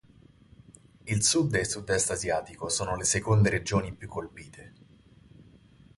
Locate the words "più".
3.93-4.07